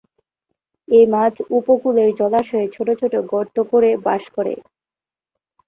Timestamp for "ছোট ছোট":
2.75-3.13